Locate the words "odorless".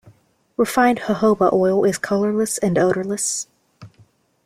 2.79-3.45